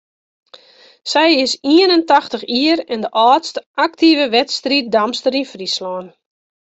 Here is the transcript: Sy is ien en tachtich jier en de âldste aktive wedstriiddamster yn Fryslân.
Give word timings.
Sy 1.11 1.29
is 1.45 1.53
ien 1.73 1.93
en 1.97 2.07
tachtich 2.09 2.45
jier 2.55 2.79
en 2.93 3.01
de 3.03 3.09
âldste 3.27 3.59
aktive 3.85 4.25
wedstriiddamster 4.35 5.33
yn 5.39 5.49
Fryslân. 5.51 6.07